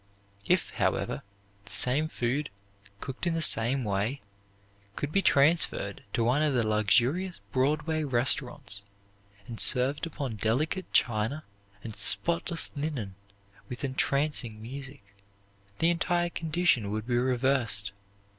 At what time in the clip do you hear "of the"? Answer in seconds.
6.41-6.65